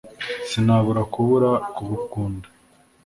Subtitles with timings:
[0.49, 2.47] Sinabura kubura kugukunda